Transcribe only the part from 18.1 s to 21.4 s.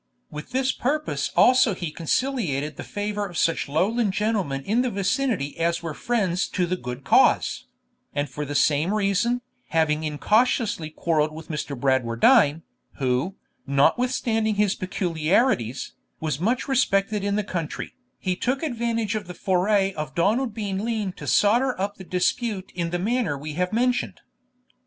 he took advantage of the foray of Donald Bean Lean to